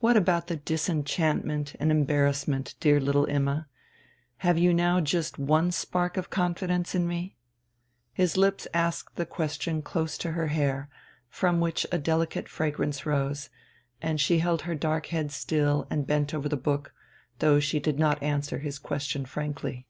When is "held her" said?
14.40-14.74